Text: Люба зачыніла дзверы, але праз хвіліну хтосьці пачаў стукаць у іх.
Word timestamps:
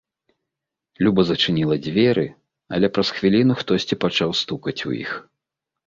Люба 1.07 1.25
зачыніла 1.31 1.75
дзверы, 1.89 2.25
але 2.79 2.87
праз 2.99 3.07
хвіліну 3.21 3.53
хтосьці 3.63 3.95
пачаў 4.09 4.29
стукаць 4.45 4.81
у 4.93 5.01
іх. 5.03 5.11